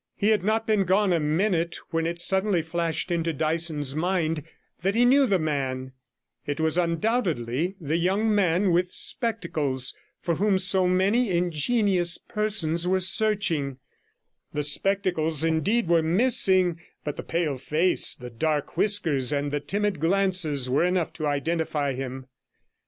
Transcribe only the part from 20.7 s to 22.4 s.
enough to identify him.